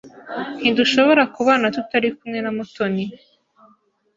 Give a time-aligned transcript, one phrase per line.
[0.59, 3.05] Ntidushobora kubana tutari kumwe na Mutoni.